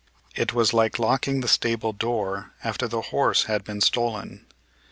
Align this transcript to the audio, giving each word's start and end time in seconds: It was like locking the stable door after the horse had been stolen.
It 0.35 0.51
was 0.51 0.73
like 0.73 0.97
locking 0.97 1.41
the 1.41 1.47
stable 1.47 1.93
door 1.93 2.53
after 2.63 2.87
the 2.87 3.01
horse 3.13 3.43
had 3.43 3.63
been 3.63 3.81
stolen. 3.81 4.47